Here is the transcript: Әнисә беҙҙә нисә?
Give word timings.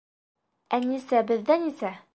Әнисә 0.79 1.23
беҙҙә 1.33 1.63
нисә? 1.69 1.97